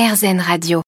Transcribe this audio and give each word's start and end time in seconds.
RZN 0.00 0.40
Radio. 0.40 0.80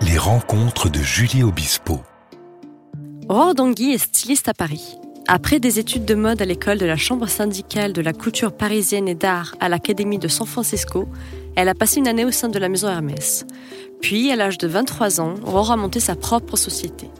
Les 0.00 0.16
rencontres 0.16 0.88
de 0.88 1.00
Julie 1.00 1.42
Obispo. 1.42 1.98
Aurore 3.28 3.56
Dangui 3.56 3.94
est 3.94 3.98
styliste 3.98 4.48
à 4.48 4.54
Paris. 4.54 4.96
Après 5.26 5.58
des 5.58 5.80
études 5.80 6.04
de 6.04 6.14
mode 6.14 6.40
à 6.40 6.44
l'école 6.44 6.78
de 6.78 6.86
la 6.86 6.96
Chambre 6.96 7.28
syndicale 7.28 7.92
de 7.92 8.00
la 8.00 8.12
couture 8.12 8.56
parisienne 8.56 9.08
et 9.08 9.16
d'art 9.16 9.56
à 9.58 9.68
l'Académie 9.68 10.20
de 10.20 10.28
San 10.28 10.46
Francisco, 10.46 11.08
elle 11.56 11.68
a 11.68 11.74
passé 11.74 11.98
une 11.98 12.06
année 12.06 12.24
au 12.24 12.30
sein 12.30 12.48
de 12.48 12.60
la 12.60 12.68
maison 12.68 12.86
Hermès. 12.86 13.44
Puis, 14.00 14.30
à 14.30 14.36
l'âge 14.36 14.58
de 14.58 14.68
23 14.68 15.20
ans, 15.20 15.34
Aurore 15.44 15.72
a 15.72 15.76
monté 15.76 15.98
sa 15.98 16.14
propre 16.14 16.56
société. 16.56 17.10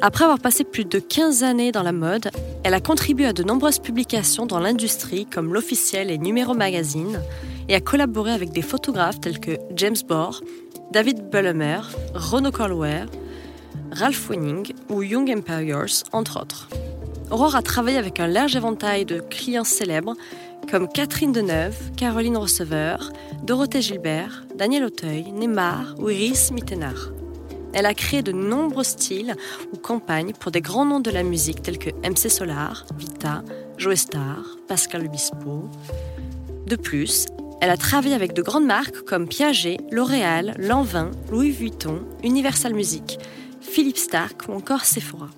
Après 0.00 0.24
avoir 0.24 0.40
passé 0.40 0.64
plus 0.64 0.86
de 0.86 0.98
15 0.98 1.44
années 1.44 1.70
dans 1.70 1.84
la 1.84 1.92
mode, 1.92 2.32
elle 2.62 2.74
a 2.74 2.80
contribué 2.80 3.26
à 3.26 3.32
de 3.32 3.42
nombreuses 3.42 3.78
publications 3.78 4.46
dans 4.46 4.60
l'industrie 4.60 5.26
comme 5.26 5.54
l'officiel 5.54 6.10
et 6.10 6.18
Numéro 6.18 6.54
Magazine 6.54 7.20
et 7.68 7.74
a 7.74 7.80
collaboré 7.80 8.32
avec 8.32 8.50
des 8.50 8.62
photographes 8.62 9.20
tels 9.20 9.40
que 9.40 9.52
James 9.74 9.96
Bohr, 10.06 10.42
David 10.92 11.30
Bellemer, 11.30 11.80
Renaud 12.14 12.50
Colware, 12.50 13.06
Ralph 13.92 14.28
Winning 14.28 14.72
ou 14.88 15.02
Young 15.02 15.30
Empires, 15.30 16.04
entre 16.12 16.40
autres. 16.40 16.68
Aurore 17.30 17.56
a 17.56 17.62
travaillé 17.62 17.96
avec 17.96 18.20
un 18.20 18.26
large 18.26 18.56
éventail 18.56 19.04
de 19.04 19.20
clients 19.20 19.64
célèbres 19.64 20.14
comme 20.70 20.88
Catherine 20.88 21.32
Deneuve, 21.32 21.76
Caroline 21.96 22.36
Receveur, 22.36 23.10
Dorothée 23.42 23.82
Gilbert, 23.82 24.44
Daniel 24.54 24.84
Auteuil, 24.84 25.32
Neymar 25.32 25.94
ou 25.98 26.10
Iris 26.10 26.50
Mittenard. 26.50 27.19
Elle 27.72 27.86
a 27.86 27.94
créé 27.94 28.22
de 28.22 28.32
nombreux 28.32 28.84
styles 28.84 29.36
ou 29.72 29.76
campagnes 29.76 30.32
pour 30.32 30.50
des 30.50 30.60
grands 30.60 30.84
noms 30.84 31.00
de 31.00 31.10
la 31.10 31.22
musique 31.22 31.62
tels 31.62 31.78
que 31.78 31.90
MC 32.06 32.28
Solar, 32.28 32.84
Vita, 32.96 33.42
Joe 33.78 33.96
Star, 33.96 34.56
Pascal 34.68 35.06
Obispo. 35.06 35.68
De 36.66 36.76
plus, 36.76 37.26
elle 37.60 37.70
a 37.70 37.76
travaillé 37.76 38.14
avec 38.14 38.32
de 38.32 38.42
grandes 38.42 38.66
marques 38.66 39.02
comme 39.02 39.28
Piaget, 39.28 39.76
L'Oréal, 39.90 40.54
Lanvin, 40.58 41.10
Louis 41.30 41.50
Vuitton, 41.50 42.00
Universal 42.24 42.74
Music, 42.74 43.18
Philippe 43.60 43.98
Stark 43.98 44.48
ou 44.48 44.52
encore 44.52 44.84
Sephora. 44.84 45.28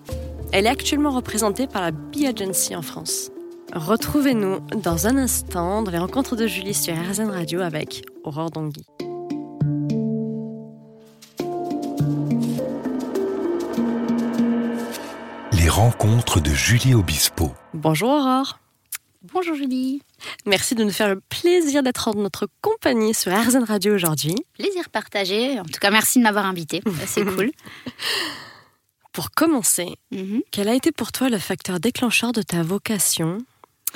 Elle 0.53 0.67
est 0.67 0.71
actuellement 0.71 1.11
représentée 1.11 1.67
par 1.67 1.83
la 1.83 1.91
Bee 1.91 2.27
Agency 2.27 2.77
en 2.77 2.83
France. 2.83 3.31
Retrouvez-nous 3.75 4.61
dans 4.83 5.07
un 5.07 5.17
instant 5.17 5.83
dans 5.83 5.91
les 5.91 5.99
rencontres 5.99 6.37
de 6.37 6.47
Julie 6.47 6.75
sur 6.75 6.95
RZN 6.95 7.31
Radio 7.31 7.61
avec 7.61 8.05
Aurore 8.23 8.51
Dongui. 8.51 8.85
Rencontres 15.77 16.41
de 16.41 16.51
Julie 16.51 16.95
Obispo. 16.95 17.53
Bonjour 17.75 18.11
Aurore. 18.11 18.59
Bonjour 19.33 19.55
Julie. 19.55 20.03
Merci 20.47 20.75
de 20.75 20.85
nous 20.85 20.91
faire 20.91 21.09
le 21.09 21.21
plaisir 21.21 21.83
d'être 21.83 22.09
en 22.09 22.15
notre 22.15 22.47
compagnie 22.61 23.15
sur 23.15 23.33
RZN 23.33 23.65
Radio 23.65 23.95
aujourd'hui. 23.95 24.35
Plaisir 24.59 24.91
partagé. 24.91 25.59
En 25.61 25.65
tout 25.65 25.81
cas, 25.81 25.91
merci 25.91 26.19
de 26.19 26.25
m'avoir 26.25 26.45
invité. 26.47 26.83
C'est 27.07 27.25
cool. 27.25 27.51
Pour 29.13 29.31
commencer, 29.31 29.97
Mhm. 30.11 30.43
quel 30.51 30.69
a 30.69 30.75
été 30.75 30.91
pour 30.93 31.13
toi 31.13 31.29
le 31.29 31.39
facteur 31.39 31.81
déclencheur 31.81 32.33
de 32.33 32.41
ta 32.43 32.63
vocation 32.63 33.39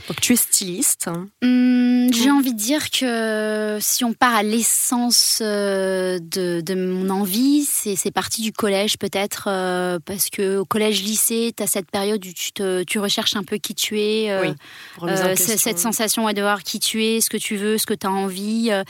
Donc 0.09 0.21
tu 0.21 0.33
es 0.35 0.37
styliste. 0.37 1.09
hein. 1.09 1.27
Hum, 1.43 2.13
J'ai 2.13 2.31
envie 2.31 2.53
de 2.53 2.59
dire 2.59 2.91
que 2.91 3.79
si 3.81 4.05
on 4.05 4.13
part 4.13 4.35
à 4.35 4.43
l'essence 4.43 5.39
euh, 5.43 6.19
de, 6.21 6.61
de 6.61 6.75
mon 6.75 7.11
envie, 7.11 7.65
c'est 7.65 8.11
parti 8.13 8.41
du 8.43 8.53
collège 8.53 8.99
peut-être, 8.99 9.49
euh, 9.49 9.99
parce 10.05 10.31
que 10.31 10.59
au 10.59 10.65
collège-lycée, 10.65 11.53
tu 11.57 11.63
as 11.63 11.67
cette 11.67 11.91
période 11.91 12.25
où 12.25 12.33
tu, 12.33 12.53
te, 12.53 12.83
tu 12.85 12.99
recherches 12.99 13.35
un 13.37 13.43
peu 13.43 13.57
qui 13.59 13.75
tu 13.75 14.01
es, 14.01 14.31
euh, 14.31 14.43
Oui, 14.43 15.09
euh, 15.09 15.35
cette 15.37 15.79
sensation 15.79 16.25
ouais, 16.27 16.35
de 16.35 16.43
voir 16.43 16.63
qui 16.63 16.79
tu 16.79 17.05
es, 17.05 17.21
ce 17.21 17.29
que 17.29 17.37
tu 17.37 17.57
veux, 17.57 17.77
ce 17.79 17.87
que 17.87 17.95
tu 17.95 18.07
as 18.07 18.11
envie, 18.13 18.69
euh, 18.71 18.85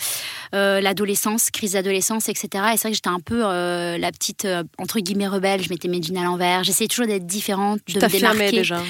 euh, 0.54 0.80
l'adolescence, 0.80 1.50
crise 1.50 1.72
d'adolescence, 1.72 2.28
etc. 2.28 2.48
Et 2.52 2.76
c'est 2.76 2.82
vrai 2.82 2.90
que 2.90 2.94
j'étais 2.96 3.08
un 3.08 3.20
peu 3.20 3.42
euh, 3.44 3.96
la 3.98 4.12
petite, 4.12 4.44
euh, 4.44 4.62
entre 4.78 5.00
guillemets, 5.00 5.28
rebelle, 5.28 5.62
je 5.62 5.70
mettais 5.70 5.88
mes 5.88 6.02
jeans 6.02 6.18
à 6.18 6.24
l'envers, 6.24 6.62
j'essayais 6.64 6.88
toujours 6.88 7.06
d'être 7.06 7.26
différente, 7.26 7.80
Tu 7.86 7.94
de 7.94 8.00
me 8.04 8.08
démarquer. 8.10 8.50
déjà. 8.52 8.82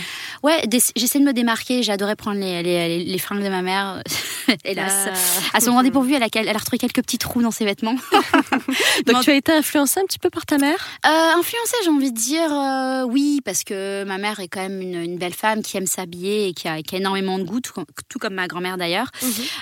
Ouais, 0.43 0.63
j'essaie 0.97 1.19
de 1.21 1.25
me 1.25 1.33
démarquer. 1.33 1.83
J'adorais 2.07 2.15
prendre 2.17 2.39
les, 2.39 3.03
les, 3.05 3.19
fringues 3.19 3.43
de 3.43 3.49
ma 3.49 3.63
mère. 3.63 4.01
Hélas. 4.65 5.09
Ah. 5.09 5.57
À 5.57 5.61
son 5.61 5.73
grand 5.73 5.83
dépourvu, 5.83 6.15
elle 6.15 6.23
a, 6.23 6.29
elle 6.35 6.49
a 6.49 6.53
retrouvé 6.53 6.79
quelques 6.79 7.03
petits 7.03 7.19
trous 7.19 7.43
dans 7.43 7.51
ses 7.51 7.65
vêtements. 7.65 7.97
Donc 9.07 9.23
tu 9.23 9.31
as 9.31 9.35
été 9.35 9.51
influencée 9.51 9.99
un 9.99 10.05
petit 10.05 10.21
peu 10.21 10.31
par 10.31 10.47
ta 10.47 10.57
mère? 10.59 10.77
Euh, 11.05 11.09
influencée, 11.39 11.75
j'ai 11.83 11.91
envie 11.91 12.13
de 12.13 12.17
dire 12.17 12.53
euh, 12.53 13.03
oui, 13.03 13.41
parce 13.45 13.65
que 13.65 14.05
ma 14.05 14.19
mère 14.19 14.39
est 14.39 14.47
quand 14.47 14.61
même 14.61 14.81
une, 14.81 15.03
une 15.03 15.19
belle 15.19 15.35
femme 15.35 15.63
qui 15.63 15.77
aime 15.79 15.87
s'habiller 15.87 16.49
et 16.49 16.55
qui 16.55 16.69
a, 16.69 16.81
qui 16.83 16.95
a 16.95 16.99
énormément 16.99 17.41
de 17.41 17.45
goût, 17.45 17.61
tout, 17.61 17.73
comme- 17.73 17.87
tout 18.09 18.21
comme 18.21 18.35
ma 18.35 18.47
grand-mère 18.47 18.77
d'ailleurs. 18.77 19.11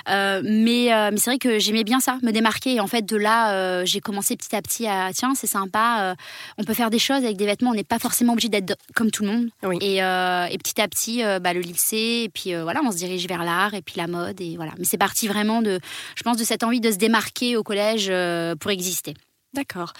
Euh, 0.09 0.41
mais 0.43 0.93
euh, 0.93 1.09
mais 1.11 1.17
c'est 1.17 1.31
vrai 1.31 1.39
que 1.39 1.57
j'aimais 1.57 1.83
bien 1.83 1.99
ça, 1.99 2.19
me 2.21 2.29
démarquer. 2.31 2.75
Et 2.75 2.79
en 2.79 2.87
fait, 2.87 3.03
de 3.03 3.17
là, 3.17 3.53
euh, 3.53 3.85
j'ai 3.85 4.01
commencé 4.01 4.35
petit 4.37 4.55
à 4.55 4.61
petit 4.61 4.85
à 4.85 5.09
tiens, 5.13 5.33
c'est 5.35 5.47
sympa. 5.47 5.97
euh, 6.11 6.15
on 6.59 6.63
peut 6.63 6.75
faire 6.75 6.91
des 6.91 6.99
choses 6.99 7.23
avec 7.23 7.37
des 7.37 7.45
vêtements. 7.47 7.71
On 7.71 7.75
n'est 7.75 7.83
pas 7.83 7.97
forcément 7.99 8.33
obligé 8.33 8.49
d'être 8.49 8.75
comme 8.95 9.09
tout 9.09 9.23
le 9.23 9.29
monde. 9.31 9.49
Oui. 9.63 9.77
Et, 9.81 10.03
euh, 10.03 10.45
et 10.45 10.57
petit 10.59 10.79
à 10.79 10.87
petit, 10.87 11.23
euh, 11.23 11.39
bah, 11.39 11.53
le 11.53 11.61
lycée, 11.61 12.29
puis 12.35 12.53
euh, 12.53 12.63
voilà, 12.63 12.81
on 12.83 12.91
se 12.91 12.97
dirige 12.97 13.27
vers 13.27 13.43
l'art 13.43 13.73
et 13.73 13.81
puis 13.81 13.95
la 13.97 14.05
mode 14.05 14.39
et 14.39 14.55
voilà. 14.57 14.73
Mais 14.77 14.85
c'est 14.85 14.99
parti 14.99 15.27
vraiment 15.27 15.63
de, 15.63 15.79
je 16.15 16.21
pense, 16.21 16.37
de 16.37 16.43
cette 16.43 16.63
envie 16.63 16.81
de 16.81 16.91
se 16.91 16.97
démarquer 16.97 17.57
au 17.57 17.63
collège 17.63 18.07
euh, 18.09 18.55
pour 18.55 18.69
exister. 18.69 19.15
D'accord. 19.55 19.93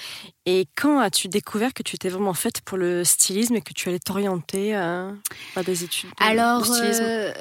Et 0.45 0.67
quand 0.75 0.99
as-tu 0.99 1.27
découvert 1.27 1.73
que 1.73 1.81
tu 1.81 1.95
étais 1.95 2.09
vraiment 2.09 2.33
faite 2.33 2.61
pour 2.61 2.77
le 2.77 3.03
stylisme 3.03 3.55
et 3.55 3.61
que 3.61 3.73
tu 3.73 3.89
allais 3.89 3.99
t'orienter 3.99 4.75
euh, 4.75 5.11
vers 5.55 5.63
des 5.63 5.83
études 5.83 6.09
de, 6.09 6.15
Alors, 6.23 6.59
de 6.61 6.65
stylisme? 6.65 7.03
euh, 7.07 7.31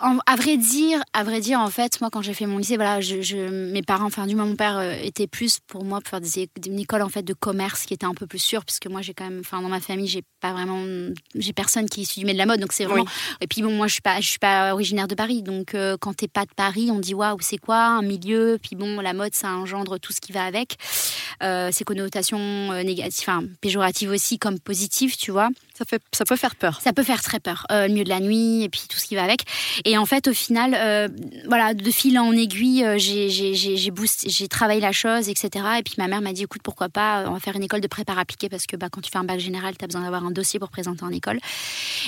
en- 0.00 0.18
à 0.26 0.36
vrai 0.36 0.56
dire, 0.58 1.02
à 1.12 1.24
vrai 1.24 1.40
dire, 1.40 1.58
en 1.60 1.70
fait, 1.70 2.00
moi, 2.00 2.10
quand 2.10 2.22
j'ai 2.22 2.34
fait 2.34 2.46
mon 2.46 2.58
lycée, 2.58 2.76
voilà, 2.76 3.00
je, 3.00 3.20
je- 3.22 3.72
mes 3.72 3.82
parents, 3.82 4.04
enfin, 4.04 4.26
du 4.26 4.36
moins 4.36 4.44
mon 4.44 4.54
père, 4.54 4.76
euh, 4.78 4.92
était 5.02 5.26
plus 5.26 5.58
pour 5.66 5.84
moi 5.84 6.00
pour 6.00 6.10
faire 6.10 6.20
des, 6.20 6.48
une 6.66 6.78
école 6.78 7.02
en 7.02 7.08
fait 7.08 7.22
de 7.22 7.32
commerce 7.34 7.84
qui 7.86 7.94
était 7.94 8.06
un 8.06 8.14
peu 8.14 8.26
plus 8.26 8.38
sûre, 8.38 8.64
parce 8.64 8.78
que 8.78 8.88
moi, 8.88 9.00
j'ai 9.02 9.14
quand 9.14 9.24
même, 9.24 9.40
enfin, 9.40 9.60
dans 9.62 9.68
ma 9.68 9.80
famille, 9.80 10.06
j'ai 10.06 10.22
pas 10.40 10.52
vraiment, 10.52 10.84
j'ai 11.34 11.52
personne 11.52 11.88
qui 11.88 12.00
est 12.00 12.02
issu 12.04 12.20
du 12.20 12.26
milieu 12.26 12.34
de 12.34 12.38
la 12.38 12.46
mode, 12.46 12.60
donc 12.60 12.72
c'est 12.72 12.84
vraiment. 12.84 13.04
Et 13.40 13.46
puis 13.46 13.62
bon, 13.62 13.70
moi, 13.72 13.86
je 13.88 13.94
suis 13.94 14.02
pas, 14.02 14.20
je 14.20 14.28
suis 14.28 14.38
pas 14.38 14.72
originaire 14.74 15.08
de 15.08 15.14
Paris, 15.14 15.42
donc 15.42 15.74
euh, 15.74 15.96
quand 16.00 16.14
t'es 16.14 16.28
pas 16.28 16.44
de 16.44 16.52
Paris, 16.54 16.90
on 16.92 16.98
dit 17.00 17.14
waouh, 17.14 17.38
c'est 17.40 17.58
quoi 17.58 17.78
un 17.82 18.02
milieu? 18.02 18.58
Puis 18.62 18.76
bon, 18.76 19.00
la 19.00 19.14
mode, 19.14 19.34
ça 19.34 19.48
engendre 19.52 19.98
tout 19.98 20.12
ce 20.12 20.20
qui 20.20 20.32
va 20.32 20.44
avec, 20.44 20.76
euh, 21.42 21.61
ses 21.70 21.84
connotations 21.84 22.38
euh, 22.72 22.82
négatives, 22.82 23.24
enfin 23.28 23.44
péjoratives 23.60 24.10
aussi 24.10 24.38
comme 24.38 24.58
positives, 24.58 25.16
tu 25.16 25.30
vois 25.30 25.50
ça, 25.82 25.84
fait, 25.88 26.02
ça 26.12 26.24
peut 26.24 26.36
faire 26.36 26.54
peur. 26.56 26.80
ça 26.80 26.92
peut 26.92 27.02
faire 27.02 27.22
très 27.22 27.40
peur. 27.40 27.66
Euh, 27.72 27.86
le 27.86 27.92
milieu 27.92 28.04
de 28.04 28.08
la 28.08 28.20
nuit 28.20 28.62
et 28.62 28.68
puis 28.68 28.82
tout 28.88 28.98
ce 28.98 29.06
qui 29.06 29.14
va 29.16 29.24
avec. 29.24 29.40
Et 29.84 29.98
en 29.98 30.06
fait, 30.06 30.28
au 30.28 30.32
final, 30.32 30.74
euh, 30.78 31.08
voilà, 31.48 31.74
de 31.74 31.90
fil 31.90 32.18
en 32.18 32.32
aiguille, 32.32 32.84
euh, 32.84 32.98
j'ai 32.98 33.28
j'ai 33.30 33.54
j'ai 33.54 33.76
j'ai 33.76 33.90
boosté- 33.90 34.28
j'ai 34.30 34.48
travaillé 34.48 34.80
la 34.80 34.92
chose, 34.92 35.28
etc. 35.28 35.64
Et 35.78 35.82
puis 35.82 35.94
ma 35.98 36.08
mère 36.08 36.20
m'a 36.20 36.32
dit, 36.32 36.42
écoute, 36.44 36.62
pourquoi 36.62 36.88
pas, 36.88 37.20
euh, 37.22 37.26
on 37.28 37.32
va 37.32 37.40
faire 37.40 37.56
une 37.56 37.62
école 37.64 37.80
de 37.80 37.88
prépa 37.88 38.12
appliquée 38.14 38.48
parce 38.48 38.66
que 38.66 38.76
bah, 38.76 38.88
quand 38.90 39.00
tu 39.00 39.10
fais 39.10 39.18
un 39.18 39.24
bac 39.24 39.40
général, 39.40 39.76
tu 39.76 39.84
as 39.84 39.88
besoin 39.88 40.02
d'avoir 40.02 40.24
un 40.24 40.30
dossier 40.30 40.58
pour 40.60 40.68
présenter 40.70 41.02
en 41.04 41.10
école. 41.10 41.38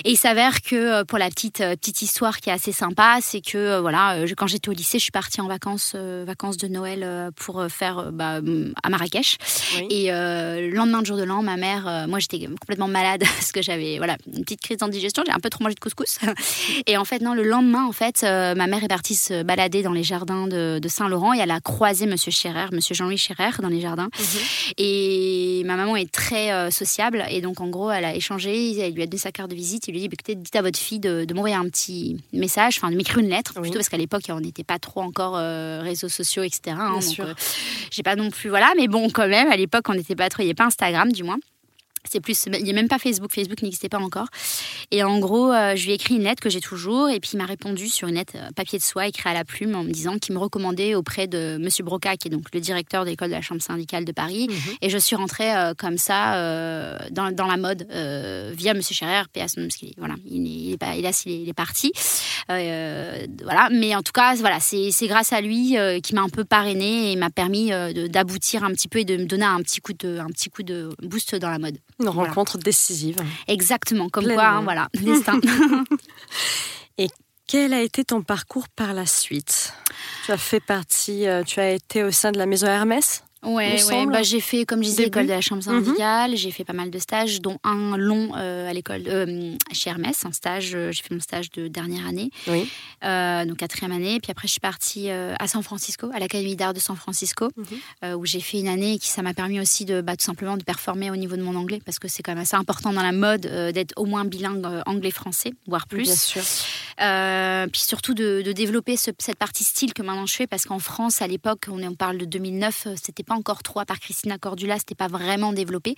Et 0.04 0.12
il 0.12 0.16
s'avère 0.18 0.62
que 0.62 1.02
pour 1.04 1.18
la 1.18 1.28
petite 1.30 1.58
petite 1.58 2.02
histoire 2.02 2.38
qui 2.38 2.50
est 2.50 2.52
assez 2.52 2.72
sympa, 2.72 3.18
c'est 3.20 3.40
que 3.40 3.80
voilà, 3.80 4.26
je- 4.26 4.34
quand 4.34 4.46
j'étais 4.46 4.68
au 4.68 4.72
lycée, 4.72 4.98
je 4.98 5.02
suis 5.04 5.10
partie 5.10 5.40
en 5.40 5.48
vacances 5.48 5.92
euh, 5.94 6.24
vacances 6.26 6.56
de 6.56 6.68
Noël 6.68 7.30
pour 7.36 7.64
faire 7.68 8.10
bah, 8.12 8.40
à 8.82 8.88
Marrakech. 8.90 9.36
Oui. 9.76 9.86
Et 9.90 10.12
euh, 10.12 10.60
le 10.68 10.74
lendemain 10.74 11.00
de 11.00 11.06
jour 11.06 11.16
de 11.16 11.22
l'an, 11.24 11.42
ma 11.42 11.56
mère, 11.56 11.86
euh, 11.88 12.06
moi 12.06 12.18
j'étais 12.18 12.46
complètement 12.46 12.88
malade 12.88 13.20
parce 13.36 13.52
que 13.52 13.62
j'avais 13.64 13.96
voilà 13.98 14.16
une 14.32 14.42
petite 14.44 14.60
crise 14.60 14.76
d'indigestion, 14.78 15.22
j'ai 15.26 15.32
un 15.32 15.40
peu 15.40 15.50
trop 15.50 15.64
mangé 15.64 15.74
de 15.74 15.80
couscous. 15.80 16.18
Et 16.86 16.96
en 16.96 17.04
fait 17.04 17.20
non, 17.20 17.34
le 17.34 17.42
lendemain 17.42 17.84
en 17.86 17.92
fait, 17.92 18.22
euh, 18.22 18.54
ma 18.54 18.66
mère 18.66 18.84
est 18.84 18.88
partie 18.88 19.14
se 19.14 19.42
balader 19.42 19.82
dans 19.82 19.92
les 19.92 20.02
jardins 20.04 20.46
de, 20.46 20.78
de 20.80 20.88
Saint-Laurent 20.88 21.34
et 21.34 21.38
elle 21.38 21.50
a 21.50 21.60
croisé 21.60 22.06
Monsieur 22.06 22.30
Scherer, 22.30 22.66
Monsieur 22.72 22.94
Jean-Louis 22.94 23.18
Scherer 23.18 23.50
dans 23.60 23.68
les 23.68 23.80
jardins. 23.80 24.08
Et 24.78 25.62
ma 25.64 25.76
maman 25.76 25.96
est 25.96 26.10
très 26.10 26.52
euh, 26.52 26.70
sociable 26.70 27.24
et 27.30 27.40
donc 27.40 27.60
en 27.60 27.68
gros 27.68 27.90
elle 27.90 28.04
a 28.04 28.14
échangé, 28.14 28.78
elle 28.78 28.92
lui 28.94 29.02
a 29.02 29.06
donné 29.06 29.18
sa 29.18 29.32
carte 29.32 29.50
de 29.50 29.54
visite, 29.54 29.88
il 29.88 29.92
lui 29.92 29.98
a 30.00 30.02
dit 30.02 30.08
Bah, 30.08 30.14
écoutez 30.14 30.34
dites 30.34 30.56
à 30.56 30.62
votre 30.62 30.78
fille 30.78 31.00
de, 31.00 31.24
de 31.24 31.34
m'envoyer 31.34 31.56
un 31.56 31.68
petit 31.68 32.18
message, 32.32 32.78
enfin 32.78 32.90
de 32.90 32.96
m'écrire 32.96 33.18
une 33.18 33.28
lettre 33.28 33.52
Oui. 33.56 33.62
plutôt 33.62 33.78
parce 33.78 33.88
qu'à 33.88 33.96
l'époque 33.96 34.24
on 34.28 34.40
n'était 34.40 34.64
pas 34.64 34.78
trop 34.78 35.00
encore 35.00 35.36
euh, 35.36 35.80
réseaux 35.82 36.08
sociaux 36.08 36.42
etc. 36.42 36.60
hein, 36.78 36.90
Bien 36.90 36.92
donc, 36.94 37.02
sûr. 37.02 37.26
j'ai 37.90 38.02
pas 38.02 38.16
non 38.16 38.30
plus 38.30 38.48
voilà 38.50 38.70
mais 38.76 38.88
bon 38.88 39.08
quand 39.10 39.28
même 39.28 39.50
à 39.50 39.56
l'époque 39.56 39.84
on 39.88 39.94
n'était 39.94 40.16
pas 40.16 40.28
trop 40.28 40.42
il 40.42 40.46
n'y 40.46 40.50
avait 40.50 40.54
pas 40.54 40.66
Instagram 40.66 41.12
du 41.12 41.22
moins 41.22 41.38
c'est 42.10 42.20
plus 42.20 42.44
il 42.52 42.62
n'y 42.64 42.70
a 42.70 42.74
même 42.74 42.88
pas 42.88 42.98
Facebook. 42.98 43.32
Facebook 43.32 43.62
n'existait 43.62 43.88
pas 43.88 43.98
encore. 43.98 44.26
Et 44.90 45.02
en 45.02 45.18
gros 45.18 45.52
euh, 45.52 45.74
je 45.76 45.84
lui 45.84 45.92
ai 45.92 45.94
écrit 45.94 46.16
une 46.16 46.24
lettre 46.24 46.42
que 46.42 46.50
j'ai 46.50 46.60
toujours 46.60 47.08
et 47.08 47.18
puis 47.20 47.30
il 47.34 47.38
m'a 47.38 47.46
répondu 47.46 47.88
sur 47.88 48.08
une 48.08 48.14
lettre 48.16 48.34
euh, 48.36 48.50
papier 48.54 48.78
de 48.78 48.84
soie 48.84 49.06
écrit 49.06 49.28
à 49.30 49.34
la 49.34 49.44
plume 49.44 49.74
en 49.74 49.82
me 49.84 49.90
disant 49.90 50.18
qu'il 50.18 50.34
me 50.34 50.38
recommandait 50.40 50.94
auprès 50.94 51.26
de 51.26 51.56
monsieur 51.58 51.82
Broca 51.84 52.16
qui 52.16 52.28
est 52.28 52.30
donc 52.30 52.46
le 52.52 52.60
directeur 52.60 53.04
de 53.04 53.10
l'école 53.10 53.28
de 53.28 53.34
la 53.34 53.40
chambre 53.42 53.62
syndicale 53.62 54.04
de 54.04 54.12
Paris. 54.12 54.46
Mhm. 54.50 54.56
et 54.82 54.90
je 54.90 54.98
suis 54.98 55.16
rentrée 55.16 55.54
euh, 55.56 55.74
comme 55.76 55.98
ça 55.98 56.36
euh, 56.36 56.98
dans, 57.10 57.30
dans 57.32 57.46
la 57.46 57.56
mode 57.56 57.86
via 58.54 58.74
monsieur 58.74 58.94
Scherer 58.94 59.22
nom, 59.22 59.24
parce 59.34 59.52
qu'il 59.76 59.88
est- 59.88 59.94
voilà 59.98 60.14
il 60.26 60.44
est, 60.46 60.50
il 60.50 60.72
est 60.72 60.78
pas 60.78 60.94
hélas 60.96 61.24
il 61.26 61.32
est, 61.32 61.40
il 61.42 61.48
est 61.48 61.52
parti. 61.54 61.92
Voilà. 63.42 63.68
Mais 63.70 63.94
en 63.94 64.02
tout 64.02 64.12
cas 64.12 64.34
voilà 64.36 64.60
c'est 64.60 64.90
c'est 64.90 65.06
grâce 65.06 65.32
à 65.32 65.40
lui 65.40 65.76
qui 66.02 66.14
m'a 66.14 66.22
un 66.22 66.28
peu 66.28 66.44
parrainé 66.44 67.12
et 67.12 67.16
m'a 67.16 67.30
permis 67.30 67.70
de- 67.70 68.06
d'aboutir 68.06 68.64
un 68.64 68.70
petit 68.70 68.88
peu 68.88 69.00
et 69.00 69.04
de 69.04 69.16
me 69.16 69.24
donner 69.26 69.44
un 69.44 69.60
petit 69.62 69.80
coup 69.80 69.92
de 69.92 70.18
un 70.18 70.26
petit 70.26 70.50
coup 70.50 70.62
de 70.62 70.90
boost 71.02 71.34
dans 71.34 71.50
la 71.50 71.58
mode 71.58 71.78
Une 72.00 72.08
Voilà. 72.10 72.28
rencontre 72.30 72.58
décisive. 72.58 73.16
exactement 73.48 74.08
comme 74.08 74.24
Pleinement. 74.24 74.42
quoi 74.42 74.50
hein, 74.50 74.62
voilà 74.62 74.88
destin 75.00 75.40
Quel 77.46 77.74
a 77.74 77.82
été 77.82 78.04
ton 78.04 78.22
parcours 78.22 78.68
par 78.70 78.94
la 78.94 79.04
suite? 79.04 79.74
Tu 80.24 80.32
as 80.32 80.38
fait 80.38 80.60
partie, 80.60 81.26
euh, 81.28 81.42
tu 81.42 81.60
as 81.60 81.70
été 81.72 82.02
au 82.02 82.10
sein 82.10 82.32
de 82.32 82.38
la 82.38 82.46
maison 82.46 82.66
Hermès? 82.66 83.23
Ouais, 83.44 83.82
ouais. 83.82 84.06
Bah, 84.06 84.22
j'ai 84.22 84.40
fait, 84.40 84.64
comme 84.64 84.82
je 84.82 84.88
disais, 84.88 85.04
l'école 85.04 85.26
de 85.26 85.30
la 85.30 85.40
chambre 85.40 85.62
mhm. 85.66 85.84
syndicale. 85.84 86.36
J'ai 86.36 86.50
fait 86.50 86.64
pas 86.64 86.72
mal 86.72 86.90
de 86.90 86.98
stages, 86.98 87.40
dont 87.40 87.58
un 87.64 87.96
long 87.96 88.32
euh, 88.36 88.68
à 88.68 88.72
l'école 88.72 89.02
euh, 89.06 89.52
chez 89.72 89.90
Hermès, 89.90 90.24
un 90.24 90.32
stage. 90.32 90.72
Euh, 90.74 90.92
j'ai 90.92 91.02
fait 91.02 91.14
mon 91.14 91.20
stage 91.20 91.50
de 91.50 91.68
dernière 91.68 92.06
année, 92.06 92.30
oui. 92.48 92.68
donc 93.46 93.56
quatrième 93.58 93.92
année. 93.92 94.18
Puis 94.20 94.30
après, 94.30 94.48
je 94.48 94.52
suis 94.52 94.60
partie 94.60 95.10
à 95.10 95.46
San 95.46 95.62
Francisco, 95.62 96.10
à 96.14 96.18
l'Académie 96.18 96.56
d'art 96.56 96.74
de 96.74 96.80
San 96.80 96.96
Francisco, 96.96 97.50
mhm. 97.56 98.14
où 98.14 98.26
j'ai 98.26 98.40
fait 98.40 98.58
une 98.58 98.68
année 98.68 98.94
et 98.94 98.98
qui 98.98 99.08
ça 99.08 99.22
m'a 99.22 99.34
permis 99.34 99.60
aussi 99.60 99.84
de 99.84 100.00
bah, 100.00 100.16
tout 100.16 100.24
simplement 100.24 100.56
de 100.56 100.64
performer 100.64 101.10
au 101.10 101.16
niveau 101.16 101.36
de 101.36 101.42
mon 101.42 101.56
anglais, 101.56 101.80
parce 101.84 101.98
que 101.98 102.08
c'est 102.08 102.22
quand 102.22 102.32
même 102.32 102.42
assez 102.42 102.56
important 102.56 102.92
dans 102.92 103.02
la 103.02 103.12
mode 103.12 103.42
d'être 103.42 103.92
au 103.96 104.06
moins 104.06 104.24
bilingue 104.24 104.66
anglais-français, 104.86 105.52
voire 105.66 105.86
plus. 105.86 106.04
Bien 106.04 106.16
sûr. 106.16 106.42
Puis 106.96 107.80
surtout 107.80 108.14
de, 108.14 108.52
développer 108.54 108.96
cette 108.96 109.36
partie 109.38 109.64
style 109.64 109.94
que 109.94 110.02
maintenant 110.02 110.26
je 110.26 110.34
fais, 110.34 110.46
parce 110.46 110.64
qu'en 110.64 110.78
France, 110.78 111.22
à 111.22 111.26
l'époque, 111.26 111.66
on, 111.68 111.82
on 111.82 111.94
parle 111.94 112.18
de 112.18 112.24
2009, 112.24 112.88
c'était 113.02 113.22
pas 113.22 113.34
encore 113.34 113.62
trop, 113.62 113.80
à 113.80 113.84
part 113.84 114.00
Christina 114.00 114.38
Cordula, 114.38 114.78
c'était 114.78 114.94
pas 114.94 115.08
vraiment 115.08 115.52
développé, 115.52 115.96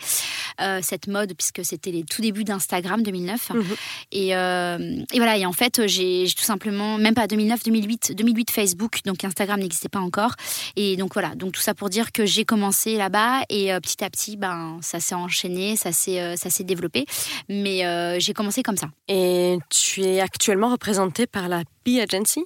euh, 0.60 0.80
cette 0.82 1.06
mode, 1.06 1.34
puisque 1.34 1.64
c'était 1.64 1.90
les 1.90 2.04
tout 2.04 2.22
débuts 2.22 2.44
d'Instagram 2.44 3.02
2009. 3.02 3.50
Mhm. 3.50 3.64
Et, 4.12 4.36
euh, 4.36 4.78
et, 5.12 5.18
voilà, 5.18 5.36
et 5.36 5.46
en 5.46 5.52
fait, 5.52 5.86
j'ai 5.86 6.26
tout 6.36 6.44
simplement, 6.44 6.98
même 6.98 7.14
pas 7.14 7.26
2009, 7.26 7.62
2008, 7.64 8.12
2008 8.14 8.50
Facebook, 8.50 9.00
donc 9.04 9.24
Instagram 9.24 9.60
n'existait 9.60 9.88
pas 9.88 10.00
encore. 10.00 10.34
Et 10.76 10.96
donc 10.96 11.14
voilà, 11.14 11.34
donc 11.34 11.52
tout 11.52 11.60
ça 11.60 11.74
pour 11.74 11.90
dire 11.90 12.12
que 12.12 12.26
j'ai 12.26 12.44
commencé 12.44 12.96
là-bas 12.96 13.42
et 13.48 13.72
euh, 13.72 13.80
petit 13.80 14.02
à 14.02 14.10
petit, 14.10 14.36
ben, 14.36 14.78
ça 14.80 15.00
s'est 15.00 15.14
enchaîné, 15.14 15.76
ça 15.76 15.92
s'est 15.92 16.36
ça 16.36 16.50
s'est 16.50 16.64
développé. 16.64 17.06
Mais 17.48 18.20
j'ai 18.20 18.32
commencé 18.32 18.62
comme 18.62 18.76
ça. 18.76 18.88
Et 19.08 19.58
tu 19.70 20.02
es 20.02 20.20
actuellement 20.20 20.70
représentée 20.70 20.85
par 21.26 21.48
la 21.48 21.64
B 21.84 21.98
Agency 22.00 22.44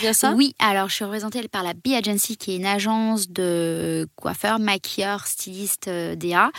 bien 0.00 0.12
ça? 0.12 0.32
Oui, 0.32 0.54
alors 0.58 0.88
je 0.88 0.94
suis 0.94 1.04
représentée 1.04 1.46
par 1.48 1.62
la 1.62 1.74
B 1.74 1.88
Agency, 1.96 2.36
qui 2.36 2.52
est 2.52 2.56
une 2.56 2.66
agence 2.66 3.28
de 3.28 4.08
coiffeurs, 4.16 4.58
maquilleurs, 4.58 5.26
stylistes 5.26 5.88
euh, 5.88 6.14
DA. 6.16 6.50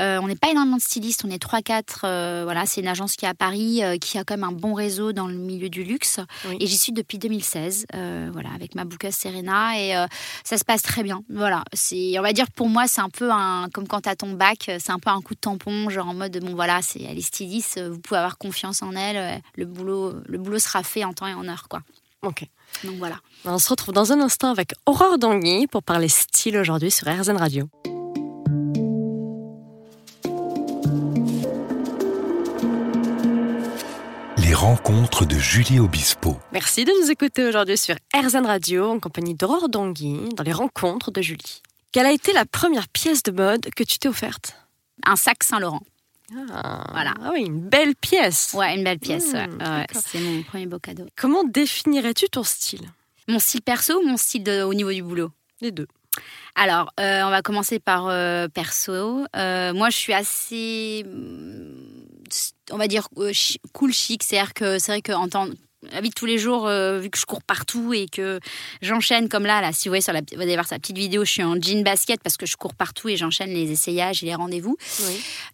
Euh, 0.00 0.18
on 0.22 0.28
n'est 0.28 0.36
pas 0.36 0.50
énormément 0.50 0.76
de 0.76 0.82
stylistes, 0.82 1.24
on 1.24 1.30
est 1.30 1.42
3-4. 1.42 1.82
Euh, 2.04 2.40
voilà, 2.44 2.66
c'est 2.66 2.80
une 2.80 2.88
agence 2.88 3.16
qui 3.16 3.24
est 3.24 3.28
à 3.28 3.34
Paris, 3.34 3.82
qui 4.00 4.18
a 4.18 4.24
quand 4.24 4.34
même 4.34 4.44
un 4.44 4.52
bon 4.52 4.74
réseau 4.74 5.12
dans 5.12 5.26
le 5.26 5.34
milieu 5.34 5.68
du 5.68 5.84
luxe. 5.84 6.20
Et 6.58 6.66
j'y 6.66 6.76
suis 6.76 6.92
depuis 6.92 7.18
2016, 7.18 7.86
voilà, 8.32 8.50
avec 8.54 8.74
ma 8.74 8.84
bouqueuse 8.84 9.14
Serena. 9.14 9.78
Et 9.78 9.94
ça 10.44 10.58
se 10.58 10.64
passe 10.64 10.82
très 10.82 11.02
bien. 11.02 11.22
Voilà, 11.30 11.64
c'est, 11.72 12.18
on 12.18 12.22
va 12.22 12.32
dire 12.32 12.50
pour 12.50 12.68
moi, 12.68 12.86
c'est 12.86 13.00
un 13.00 13.10
peu 13.10 13.30
un, 13.30 13.68
comme 13.72 13.86
quand 13.86 14.02
tu 14.02 14.08
as 14.08 14.16
ton 14.16 14.32
bac, 14.32 14.70
c'est 14.78 14.90
un 14.90 14.98
peu 14.98 15.10
un 15.10 15.20
coup 15.20 15.34
de 15.34 15.40
tampon, 15.40 15.90
genre 15.90 16.08
en 16.08 16.14
mode, 16.14 16.38
bon 16.38 16.54
voilà, 16.54 16.82
c'est, 16.82 17.02
elle 17.02 17.18
est 17.18 17.22
styliste, 17.22 17.80
vous 17.80 17.98
pouvez 17.98 18.18
avoir 18.18 18.38
confiance 18.38 18.82
en 18.82 18.94
elle, 18.94 19.42
le 19.56 19.64
boulot, 19.64 20.14
le 20.26 20.38
boulot 20.38 20.58
sera 20.58 20.82
fait 20.82 21.04
en 21.04 21.12
temps 21.12 21.26
et 21.26 21.34
en 21.34 21.46
heure, 21.48 21.68
quoi. 21.68 21.82
Ok. 22.22 22.44
Donc 22.84 22.96
voilà. 22.98 23.16
On 23.44 23.58
se 23.58 23.68
retrouve 23.70 23.94
dans 23.94 24.12
un 24.12 24.20
instant 24.20 24.50
avec 24.50 24.74
Aurore 24.86 25.18
Dangui 25.18 25.66
pour 25.66 25.82
parler 25.82 26.08
style 26.08 26.56
aujourd'hui 26.58 26.90
sur 26.90 27.08
RZN 27.08 27.36
Radio. 27.36 27.68
Les 34.36 34.54
rencontres 34.54 35.24
de 35.24 35.36
Julie 35.36 35.80
Obispo. 35.80 36.36
Merci 36.52 36.84
de 36.84 36.92
nous 37.02 37.10
écouter 37.10 37.44
aujourd'hui 37.44 37.78
sur 37.78 37.94
RZN 38.14 38.46
Radio 38.46 38.90
en 38.90 39.00
compagnie 39.00 39.34
d'Aurore 39.34 39.68
Dangui 39.68 40.28
dans 40.34 40.44
les 40.44 40.52
rencontres 40.52 41.10
de 41.10 41.22
Julie. 41.22 41.62
Quelle 41.92 42.06
a 42.06 42.12
été 42.12 42.32
la 42.32 42.44
première 42.44 42.88
pièce 42.88 43.22
de 43.22 43.32
mode 43.32 43.68
que 43.74 43.82
tu 43.82 43.98
t'es 43.98 44.08
offerte? 44.08 44.56
Un 45.06 45.16
sac 45.16 45.42
Saint-Laurent. 45.42 45.82
Ah, 46.34 46.86
voilà. 46.92 47.14
Ah 47.20 47.30
oui, 47.32 47.42
une 47.46 47.60
belle 47.60 47.94
pièce. 47.96 48.52
Ouais, 48.54 48.76
une 48.76 48.84
belle 48.84 48.98
pièce. 48.98 49.32
Hmm, 49.34 49.84
c'est 49.92 50.20
mon 50.20 50.42
premier 50.42 50.66
beau 50.66 50.78
cadeau. 50.78 51.06
Comment 51.16 51.44
définirais-tu 51.44 52.28
ton 52.28 52.44
style? 52.44 52.88
Mon 53.28 53.38
style 53.38 53.62
perso 53.62 54.00
ou 54.00 54.06
mon 54.06 54.16
style 54.16 54.48
au 54.64 54.74
niveau 54.74 54.92
du 54.92 55.02
boulot? 55.02 55.30
Les 55.60 55.70
deux. 55.72 55.86
Alors, 56.54 56.92
euh, 56.98 57.22
on 57.22 57.30
va 57.30 57.42
commencer 57.42 57.78
par 57.78 58.08
euh, 58.08 58.48
perso. 58.48 59.24
Euh, 59.36 59.72
moi, 59.72 59.90
je 59.90 59.96
suis 59.96 60.12
assez, 60.12 61.04
on 62.70 62.76
va 62.76 62.88
dire, 62.88 63.08
cool 63.72 63.92
chic. 63.92 64.22
C'est-à-dire 64.22 64.54
que 64.54 64.78
c'est 64.78 64.92
vrai 64.92 65.02
qu'en 65.02 65.28
temps 65.28 65.48
la 65.82 66.00
vie 66.00 66.10
de 66.10 66.14
tous 66.14 66.26
les 66.26 66.38
jours, 66.38 66.66
euh, 66.66 66.98
vu 66.98 67.10
que 67.10 67.18
je 67.18 67.24
cours 67.24 67.42
partout 67.42 67.92
et 67.92 68.06
que 68.06 68.38
j'enchaîne 68.82 69.28
comme 69.28 69.46
là, 69.46 69.60
là, 69.60 69.72
si 69.72 69.88
vous 69.88 69.92
voyez 69.92 70.02
sur 70.02 70.12
la, 70.12 70.20
vous 70.20 70.40
allez 70.40 70.54
voir 70.54 70.66
sa 70.66 70.78
petite 70.78 70.96
vidéo, 70.98 71.24
je 71.24 71.30
suis 71.30 71.42
en 71.42 71.60
jean 71.60 71.82
basket 71.82 72.22
parce 72.22 72.36
que 72.36 72.46
je 72.46 72.56
cours 72.56 72.74
partout 72.74 73.08
et 73.08 73.16
j'enchaîne 73.16 73.50
les 73.50 73.70
essayages 73.70 74.22
et 74.22 74.26
les 74.26 74.34
rendez-vous. 74.34 74.76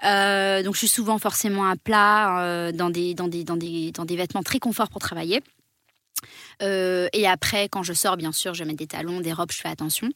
Euh, 0.05 0.63
donc 0.63 0.75
je 0.75 0.81
suis 0.81 0.89
souvent 0.89 1.19
forcément 1.19 1.71
à 1.71 1.77
plat 1.77 2.41
euh, 2.41 2.73
dans, 2.73 2.91
des, 2.91 3.15
dans, 3.15 3.29
des, 3.29 3.45
dans, 3.45 3.57
des, 3.57 3.93
dans 3.93 4.05
des 4.05 4.17
vêtements 4.17 4.43
très 4.43 4.59
confort 4.59 4.89
pour 4.89 5.01
travailler. 5.01 5.41
et 6.61 7.27
après, 7.29 7.69
quand 7.69 7.83
je 7.83 7.93
sors, 7.93 8.17
bien 8.17 8.33
sûr, 8.33 8.55
je 8.55 8.65
mets 8.65 8.75
des 8.75 8.87
talons, 8.87 9.21
des 9.21 9.33
robes, 9.33 9.53
je 9.53 9.61
fais 9.61 9.69
attention. 9.69 10.09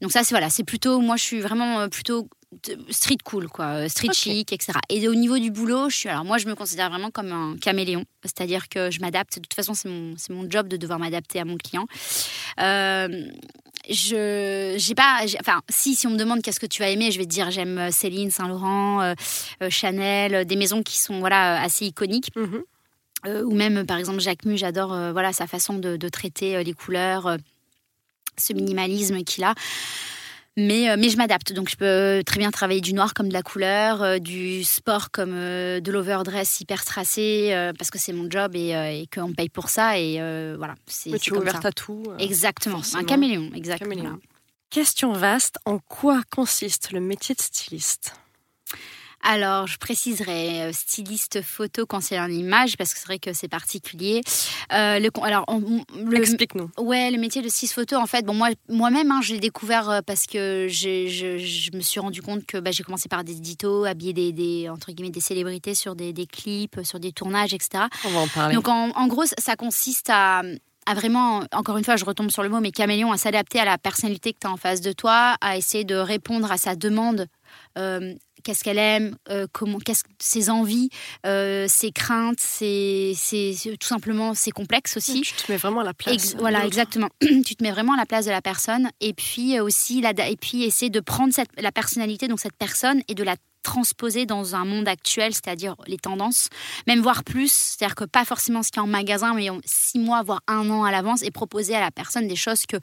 Donc 0.00 0.10
ça, 0.10 0.24
c'est 0.24 0.34
voilà, 0.34 0.50
c'est 0.50 0.64
plutôt, 0.64 1.00
moi, 1.00 1.16
je 1.16 1.22
suis 1.22 1.40
vraiment 1.40 1.88
plutôt 1.88 2.28
street 2.90 3.18
cool, 3.24 3.48
quoi, 3.48 3.66
euh, 3.66 3.88
street 3.88 4.12
chic, 4.12 4.52
etc. 4.52 4.72
Et 4.88 5.08
au 5.08 5.14
niveau 5.14 5.38
du 5.38 5.50
boulot, 5.50 5.88
je 5.88 5.96
suis, 5.96 6.08
alors 6.08 6.24
moi, 6.24 6.38
je 6.38 6.46
me 6.46 6.54
considère 6.54 6.90
vraiment 6.90 7.10
comme 7.10 7.32
un 7.32 7.56
caméléon, 7.56 8.04
c'est-à-dire 8.22 8.68
que 8.68 8.90
je 8.90 9.00
m'adapte. 9.00 9.36
De 9.36 9.40
toute 9.40 9.54
façon, 9.54 9.74
c'est 9.74 9.88
mon, 9.88 10.14
c'est 10.16 10.32
mon 10.32 10.48
job 10.48 10.68
de 10.68 10.76
devoir 10.76 10.98
m'adapter 10.98 11.40
à 11.40 11.44
mon 11.44 11.56
client. 11.56 11.86
Euh, 12.60 13.26
je 13.90 14.74
j'ai 14.78 14.94
pas 14.94 15.22
enfin 15.40 15.60
si 15.68 15.96
si 15.96 16.06
on 16.06 16.10
me 16.10 16.16
demande 16.16 16.40
qu'est-ce 16.40 16.60
que 16.60 16.66
tu 16.66 16.84
as 16.84 16.90
aimé 16.90 17.10
je 17.10 17.18
vais 17.18 17.24
te 17.24 17.30
dire 17.30 17.50
j'aime 17.50 17.78
euh, 17.78 17.90
Céline 17.90 18.30
Saint 18.30 18.46
Laurent 18.46 19.14
Chanel 19.70 20.44
des 20.44 20.54
maisons 20.54 20.84
qui 20.84 21.00
sont 21.00 21.18
voilà 21.18 21.60
assez 21.60 21.86
iconiques 21.86 22.30
mm-hmm. 22.36 23.42
ou 23.42 23.54
même 23.56 23.84
par 23.84 23.96
exemple 23.96 24.20
Jacques 24.20 24.44
Mu 24.44 24.56
j'adore 24.56 24.90
voilà 25.10 25.32
sa 25.32 25.48
façon 25.48 25.78
de, 25.78 25.96
de 25.96 26.08
traiter 26.08 26.62
les 26.62 26.72
couleurs 26.74 27.38
ce 28.38 28.52
minimalisme 28.52 29.24
qu'il 29.24 29.42
a 29.42 29.54
mais, 30.56 30.90
euh, 30.90 30.96
mais 30.98 31.08
je 31.08 31.16
m'adapte. 31.16 31.52
Donc, 31.52 31.70
je 31.70 31.76
peux 31.76 32.22
très 32.24 32.38
bien 32.38 32.50
travailler 32.50 32.80
du 32.80 32.92
noir 32.94 33.14
comme 33.14 33.28
de 33.28 33.32
la 33.32 33.42
couleur, 33.42 34.02
euh, 34.02 34.18
du 34.18 34.64
sport 34.64 35.10
comme 35.10 35.34
euh, 35.34 35.80
de 35.80 35.92
l'overdress 35.92 36.60
hyper 36.60 36.84
tracé, 36.84 37.72
parce 37.78 37.90
que 37.90 37.98
c'est 37.98 38.12
mon 38.12 38.30
job 38.30 38.54
et, 38.54 38.70
et 38.70 39.06
qu'on 39.12 39.28
me 39.28 39.34
paye 39.34 39.48
pour 39.48 39.68
ça. 39.68 39.98
Et 39.98 40.16
voilà. 40.56 40.74
C'est, 40.86 41.18
tu 41.18 41.34
es 41.34 41.36
ouverte 41.36 41.64
à 41.64 41.72
tout. 41.72 42.04
exactement. 42.18 42.80
Un 42.94 43.04
caméléon, 43.04 43.50
exactement. 43.54 44.18
Question 44.70 45.12
vaste 45.12 45.58
en 45.66 45.78
quoi 45.78 46.22
consiste 46.30 46.92
le 46.92 47.00
métier 47.00 47.34
de 47.34 47.40
styliste? 47.40 48.14
Alors, 49.22 49.68
je 49.68 49.78
préciserai 49.78 50.62
euh, 50.62 50.72
styliste 50.72 51.42
photo 51.42 51.86
conseiller 51.86 52.20
en 52.20 52.28
image 52.28 52.76
parce 52.76 52.92
que 52.92 52.98
c'est 52.98 53.06
vrai 53.06 53.18
que 53.18 53.32
c'est 53.32 53.48
particulier. 53.48 54.20
Euh, 54.72 54.98
le, 54.98 55.10
alors, 55.22 55.46
explique-nous. 56.12 56.70
Ouais, 56.78 57.10
le 57.10 57.18
métier 57.18 57.40
de 57.40 57.48
styliste 57.48 57.74
photo, 57.74 57.96
en 57.96 58.06
fait, 58.06 58.24
bon 58.24 58.34
moi 58.34 58.48
moi-même, 58.68 59.10
hein, 59.12 59.20
j'ai 59.22 59.38
découvert 59.38 59.88
euh, 59.90 60.00
parce 60.04 60.26
que 60.26 60.66
je, 60.68 61.06
je, 61.06 61.76
me 61.76 61.82
suis 61.82 62.00
rendu 62.00 62.20
compte 62.20 62.44
que 62.46 62.58
bah, 62.58 62.72
j'ai 62.72 62.82
commencé 62.82 63.08
par 63.08 63.22
des 63.22 63.36
éditos, 63.36 63.84
habiller 63.84 64.12
des, 64.12 64.32
des, 64.32 64.68
entre 64.68 64.90
guillemets 64.90 65.10
des 65.10 65.20
célébrités 65.20 65.74
sur 65.74 65.94
des, 65.94 66.12
des, 66.12 66.26
clips, 66.26 66.80
sur 66.82 66.98
des 66.98 67.12
tournages, 67.12 67.54
etc. 67.54 67.84
On 68.04 68.10
va 68.10 68.20
en 68.20 68.28
parler. 68.28 68.54
Donc 68.54 68.68
en, 68.68 68.90
en 68.90 69.06
gros, 69.06 69.24
ça 69.38 69.56
consiste 69.56 70.10
à 70.10 70.42
à 70.86 70.94
vraiment, 70.94 71.44
encore 71.52 71.78
une 71.78 71.84
fois, 71.84 71.96
je 71.96 72.04
retombe 72.04 72.30
sur 72.30 72.42
le 72.42 72.48
mot, 72.48 72.60
mais 72.60 72.72
caméléon, 72.72 73.12
à 73.12 73.16
s'adapter 73.16 73.60
à 73.60 73.64
la 73.64 73.78
personnalité 73.78 74.32
que 74.32 74.38
tu 74.40 74.46
as 74.46 74.50
en 74.50 74.56
face 74.56 74.80
de 74.80 74.92
toi, 74.92 75.36
à 75.40 75.56
essayer 75.56 75.84
de 75.84 75.94
répondre 75.94 76.50
à 76.50 76.56
sa 76.56 76.74
demande 76.74 77.26
euh, 77.78 78.14
qu'est-ce 78.42 78.64
qu'elle 78.64 78.78
aime, 78.78 79.16
euh, 79.28 79.46
comment, 79.52 79.78
qu'est-ce 79.78 80.04
ses 80.18 80.50
envies, 80.50 80.90
euh, 81.26 81.66
ses 81.68 81.92
craintes, 81.92 82.40
c'est 82.40 83.14
tout 83.80 83.88
simplement 83.88 84.34
ses 84.34 84.50
complexes 84.50 84.96
aussi. 84.96 85.22
Tu 85.22 85.34
te 85.34 85.50
mets 85.50 85.58
vraiment 85.58 85.80
à 85.80 85.84
la 85.84 85.94
place. 85.94 86.36
voilà, 86.38 86.66
exactement. 86.66 87.08
tu 87.20 87.56
te 87.56 87.62
mets 87.62 87.70
vraiment 87.70 87.94
à 87.94 87.96
la 87.96 88.06
place 88.06 88.26
de 88.26 88.30
la 88.30 88.42
personne 88.42 88.90
et 89.00 89.12
puis 89.12 89.58
euh, 89.58 89.64
aussi 89.64 90.00
la, 90.00 90.10
et 90.28 90.36
puis 90.36 90.64
essayer 90.64 90.90
de 90.90 91.00
prendre 91.00 91.32
cette, 91.32 91.48
la 91.58 91.72
personnalité 91.72 92.28
donc 92.28 92.40
cette 92.40 92.56
personne 92.56 93.02
et 93.08 93.14
de 93.14 93.22
la 93.22 93.36
transposer 93.62 94.26
dans 94.26 94.54
un 94.54 94.64
monde 94.64 94.88
actuel, 94.88 95.32
c'est-à-dire 95.32 95.76
les 95.86 95.96
tendances, 95.96 96.48
même 96.86 97.00
voir 97.00 97.24
plus, 97.24 97.52
c'est-à-dire 97.52 97.94
que 97.94 98.04
pas 98.04 98.24
forcément 98.24 98.62
ce 98.62 98.70
qui 98.70 98.78
est 98.78 98.82
en 98.82 98.86
magasin, 98.86 99.34
mais 99.34 99.48
six 99.64 99.98
mois, 99.98 100.22
voire 100.22 100.40
un 100.48 100.68
an 100.70 100.84
à 100.84 100.90
l'avance, 100.90 101.22
et 101.22 101.30
proposer 101.30 101.74
à 101.74 101.80
la 101.80 101.90
personne 101.90 102.28
des 102.28 102.36
choses 102.36 102.66
que 102.66 102.76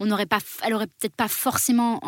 on 0.00 0.06
n'aurait 0.06 0.26
pas, 0.26 0.38
elle 0.62 0.74
aurait 0.74 0.86
peut-être 0.86 1.14
pas 1.14 1.28
forcément 1.28 2.00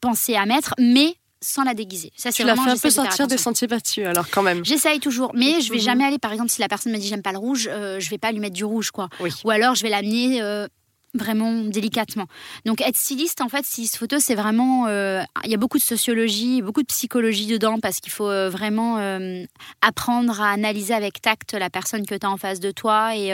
pensé 0.00 0.34
à 0.34 0.46
mettre, 0.46 0.74
mais 0.78 1.16
sans 1.44 1.62
la 1.62 1.74
déguiser. 1.74 2.10
Ça, 2.16 2.30
c'est 2.32 2.42
tu 2.42 2.46
l'as 2.46 2.56
fait 2.56 2.70
un 2.70 2.76
peu 2.76 2.90
sortir 2.90 3.26
des 3.26 3.38
sentiers 3.38 3.68
battus, 3.68 4.06
alors 4.06 4.28
quand 4.30 4.42
même. 4.42 4.64
J'essaye 4.64 4.98
toujours, 4.98 5.32
mais 5.34 5.60
je 5.60 5.72
vais 5.72 5.78
jamais 5.78 6.04
aller, 6.04 6.18
par 6.18 6.32
exemple, 6.32 6.50
si 6.50 6.60
la 6.60 6.68
personne 6.68 6.92
me 6.92 6.98
dit 6.98 7.06
j'aime 7.06 7.22
pas 7.22 7.32
le 7.32 7.38
rouge, 7.38 7.68
euh, 7.70 8.00
je 8.00 8.10
vais 8.10 8.18
pas 8.18 8.32
lui 8.32 8.40
mettre 8.40 8.54
du 8.54 8.64
rouge, 8.64 8.90
quoi. 8.90 9.08
Ou 9.44 9.50
alors 9.50 9.74
je 9.74 9.82
vais 9.82 9.90
l'amener. 9.90 10.40
Euh, 10.42 10.66
vraiment 11.14 11.52
délicatement. 11.62 12.26
Donc 12.64 12.80
être 12.80 12.96
styliste, 12.96 13.40
en 13.40 13.48
fait, 13.48 13.64
styliste 13.64 13.96
photo, 13.96 14.18
c'est 14.18 14.34
vraiment, 14.34 14.86
euh, 14.88 15.22
il 15.44 15.50
y 15.50 15.54
a 15.54 15.56
beaucoup 15.56 15.78
de 15.78 15.82
sociologie, 15.82 16.60
beaucoup 16.60 16.82
de 16.82 16.88
psychologie 16.88 17.46
dedans 17.46 17.78
parce 17.78 18.00
qu'il 18.00 18.12
faut 18.12 18.28
euh, 18.28 18.50
vraiment 18.50 18.98
euh, 18.98 19.44
apprendre 19.80 20.40
à 20.40 20.50
analyser 20.50 20.92
avec 20.92 21.20
tact 21.20 21.54
la 21.54 21.70
personne 21.70 22.04
que 22.04 22.14
tu 22.14 22.26
as 22.26 22.30
en 22.30 22.36
face 22.36 22.60
de 22.60 22.70
toi 22.70 23.16
et 23.16 23.32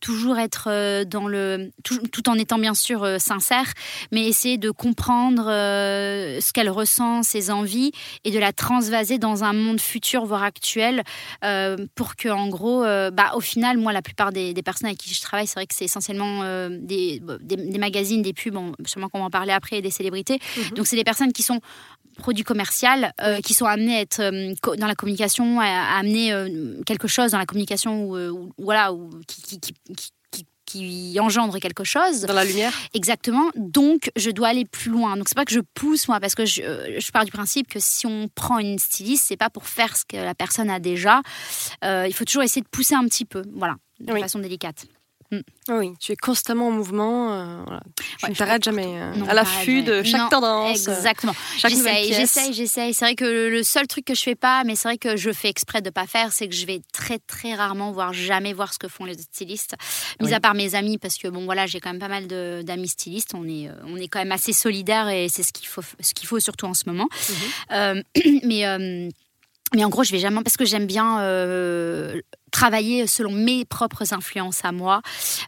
toujours 0.00 0.38
être 0.38 1.04
dans 1.04 1.26
le, 1.26 1.70
tout, 1.84 2.28
en 2.28 2.34
étant 2.34 2.58
bien 2.58 2.74
sûr 2.74 3.06
sincère, 3.18 3.72
mais 4.10 4.26
essayer 4.26 4.58
de 4.58 4.70
comprendre 4.70 5.44
ce 5.46 6.52
qu'elle 6.52 6.70
ressent, 6.70 7.22
ses 7.22 7.50
envies 7.50 7.92
et 8.24 8.30
de 8.30 8.38
la 8.38 8.52
transvaser 8.52 9.18
dans 9.18 9.44
un 9.44 9.52
monde 9.52 9.80
futur 9.80 10.24
voire 10.24 10.42
actuel 10.42 11.02
pour 11.94 12.16
que 12.16 12.28
en 12.28 12.48
gros, 12.48 12.82
bah 12.82 13.32
au 13.34 13.40
final, 13.40 13.78
moi 13.78 13.92
la 13.92 14.02
plupart 14.02 14.32
des 14.32 14.54
personnes 14.62 14.88
avec 14.88 14.98
qui 14.98 15.12
je 15.14 15.20
travaille, 15.20 15.46
c'est 15.46 15.54
vrai 15.54 15.66
que 15.66 15.74
c'est 15.74 15.84
essentiellement 15.84 16.68
des 16.68 17.21
des, 17.40 17.78
magazines, 17.78 18.22
des 18.22 18.32
pubs, 18.32 18.56
sûrement 18.86 19.08
qu'on 19.08 19.20
va 19.20 19.24
en 19.26 19.30
parler 19.30 19.52
après, 19.52 19.78
et 19.78 19.82
des 19.82 19.90
célébrités. 19.90 20.38
Mhm. 20.56 20.76
Donc 20.76 20.86
c'est 20.86 20.96
des 20.96 21.04
personnes 21.04 21.32
qui 21.32 21.42
sont 21.42 21.60
produits 22.18 22.44
commerciaux, 22.44 22.88
euh, 23.20 23.40
qui 23.40 23.54
sont 23.54 23.66
amenés 23.66 23.96
à 23.96 24.00
être 24.00 24.20
euh, 24.20 24.54
dans 24.76 24.86
la 24.86 24.94
communication, 24.94 25.60
à, 25.60 25.98
amener 25.98 26.32
euh, 26.32 26.80
quelque 26.86 27.08
chose 27.08 27.32
dans 27.32 27.38
la 27.38 27.46
communication 27.46 28.04
ou, 28.04 28.52
voilà, 28.58 28.92
ou, 28.92 29.10
qui, 29.26 29.60
qui, 29.60 29.74
qui 30.64 31.20
engendre 31.20 31.58
quelque 31.58 31.84
chose. 31.84 32.22
Dans 32.22 32.32
la 32.32 32.44
lumière. 32.44 32.72
Exactement. 32.94 33.50
Donc, 33.56 34.10
je 34.16 34.30
dois 34.30 34.48
aller 34.48 34.64
plus 34.64 34.90
loin. 34.90 35.18
Donc, 35.18 35.28
c'est 35.28 35.36
pas 35.36 35.44
que 35.44 35.52
je 35.52 35.60
pousse, 35.74 36.08
moi, 36.08 36.18
parce 36.18 36.34
que 36.34 36.46
je, 36.46 36.62
je 36.98 37.12
pars 37.12 37.26
du 37.26 37.30
principe 37.30 37.68
que 37.68 37.78
si 37.78 38.06
on 38.06 38.28
prend 38.34 38.58
une 38.58 38.78
styliste, 38.78 39.26
c'est 39.28 39.36
pas 39.36 39.50
pour 39.50 39.66
faire 39.66 39.94
ce 39.94 40.04
que 40.06 40.16
la 40.16 40.34
personne 40.34 40.70
a 40.70 40.80
déjà. 40.80 41.20
il 41.82 42.14
faut 42.14 42.24
toujours 42.24 42.42
essayer 42.42 42.62
de 42.62 42.68
pousser 42.68 42.94
un 42.94 43.04
petit 43.04 43.26
peu. 43.26 43.42
Voilà, 43.54 43.76
de 44.00 44.16
façon 44.16 44.38
délicate. 44.38 44.86
Mm. 45.32 45.40
Oui, 45.70 45.94
tu 45.98 46.12
es 46.12 46.16
constamment 46.16 46.68
en 46.68 46.70
mouvement. 46.70 47.32
Euh, 47.32 47.78
Tu 48.18 48.30
ne 48.30 48.34
t'arrêtes 48.36 48.62
jamais 48.62 49.00
euh, 49.00 49.12
à 49.26 49.32
l'affût 49.32 49.82
de 49.82 50.02
chaque 50.02 50.28
tendance. 50.28 50.86
Euh, 50.86 50.94
exactement. 50.94 51.34
J'essaye, 51.56 52.12
j'essaye, 52.12 52.52
j'essaye. 52.52 52.92
C'est 52.92 53.04
vrai 53.06 53.14
que 53.14 53.48
le 53.48 53.62
seul 53.62 53.86
truc 53.86 54.04
que 54.04 54.14
je 54.14 54.20
fais 54.20 54.34
pas, 54.34 54.62
mais 54.64 54.76
c'est 54.76 54.88
vrai 54.88 54.98
que 54.98 55.16
je 55.16 55.32
fais 55.32 55.48
exprès 55.48 55.80
de 55.80 55.88
pas 55.88 56.06
faire, 56.06 56.32
c'est 56.32 56.48
que 56.48 56.54
je 56.54 56.66
vais 56.66 56.82
très 56.92 57.18
très 57.18 57.54
rarement, 57.54 57.92
voire 57.92 58.12
jamais 58.12 58.52
voir 58.52 58.74
ce 58.74 58.78
que 58.78 58.88
font 58.88 59.06
les 59.06 59.14
stylistes. 59.14 59.74
Mis 60.20 60.34
à 60.34 60.40
part 60.40 60.54
mes 60.54 60.74
amis, 60.74 60.98
parce 60.98 61.16
que 61.16 61.28
bon 61.28 61.46
voilà, 61.46 61.66
j'ai 61.66 61.80
quand 61.80 61.90
même 61.90 62.00
pas 62.00 62.08
mal 62.08 62.26
d'amis 62.26 62.88
stylistes. 62.88 63.32
On 63.34 63.48
est 63.48 63.70
on 63.86 63.96
est 63.96 64.08
quand 64.08 64.18
même 64.18 64.32
assez 64.32 64.52
solidaires 64.52 65.08
et 65.08 65.28
c'est 65.30 65.42
ce 65.42 65.52
qu'il 65.52 65.66
faut 65.66 65.82
ce 66.00 66.12
qu'il 66.12 66.28
faut 66.28 66.40
surtout 66.40 66.66
en 66.66 66.74
ce 66.74 66.84
moment. 66.86 67.08
Mhm. 67.70 68.02
mais 68.44 69.08
mais 69.74 69.84
en 69.84 69.88
gros, 69.88 70.04
je 70.04 70.12
vais 70.12 70.18
jamais 70.18 70.42
parce 70.42 70.56
que 70.56 70.64
j'aime 70.64 70.86
bien 70.86 71.20
euh, 71.20 72.20
travailler 72.52 73.08
selon 73.08 73.32
mes 73.32 73.64
propres 73.64 74.12
influences 74.12 74.64
à 74.64 74.70
moi, 74.70 75.02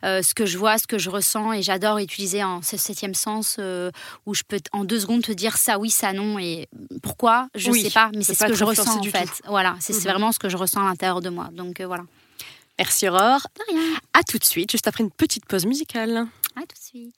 euh, 0.05 0.23
ce 0.23 0.35
que 0.35 0.47
je 0.47 0.59
vois, 0.59 0.79
ce 0.79 0.89
que 0.89 0.99
je 0.99 1.11
ressens, 1.11 1.53
et 1.53 1.63
j'adore 1.63 1.99
utiliser 1.99 2.43
en 2.43 2.63
ce 2.63 2.77
septième 2.77 3.15
sens 3.15 3.57
euh, 3.61 3.91
où 4.27 4.35
je 4.35 4.43
peux 4.43 4.59
en 4.73 4.85
deux 4.85 4.99
secondes 4.99 5.23
te 5.23 5.33
dire 5.33 5.57
ça 5.57 5.79
oui, 5.79 5.91
ça 5.91 6.13
non, 6.13 6.39
et 6.39 6.69
pourquoi, 7.03 7.49
je 7.55 7.71
ne 7.71 7.77
sais 7.77 7.91
pas, 7.91 8.11
mais 8.15 8.25
c'est 8.25 8.35
ce 8.35 8.47
que 8.47 8.55
je 8.55 8.65
ressens 8.65 8.99
en 8.99 9.03
fait. 9.05 9.31
Voilà, 9.47 9.77
c'est 9.81 9.95
mhm. 9.95 10.01
vraiment 10.01 10.33
ce 10.33 10.39
que 10.41 10.49
je 10.49 10.57
ressens 10.57 10.81
à 10.81 10.89
l'intérieur 10.89 11.21
de 11.21 11.29
moi. 11.29 11.49
Donc 11.53 11.81
voilà. 11.81 12.05
Merci 12.79 13.09
Aurore. 13.09 13.47
De 13.57 13.73
rien. 13.73 13.99
À 14.13 14.25
tout 14.25 14.39
de 14.39 14.45
suite, 14.45 14.73
juste 14.73 14.89
après 14.89 15.05
une 15.05 15.11
petite 15.11 15.47
pause 15.47 15.65
musicale. 15.65 16.27
À 16.57 16.61
tout 16.61 16.67
de 16.67 16.85
suite. 16.85 17.15